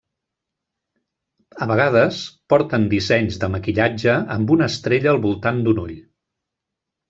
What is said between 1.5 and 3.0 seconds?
A vegades, porten